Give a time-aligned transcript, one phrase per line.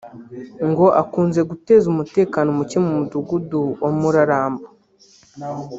[0.69, 4.65] ngo akunze guteza umutekano muke mu mudugudu wa Murarambo